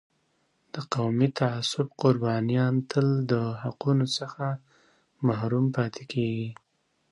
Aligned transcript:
د 0.73 0.75
قومي 0.93 1.29
تعصب 1.39 1.87
قربانیان 2.01 2.73
تل 2.91 3.07
د 3.31 3.33
حقونو 3.61 4.05
څخه 4.17 4.43
محروم 5.27 5.65
پاتې 5.75 6.03
کېږي. 6.11 6.49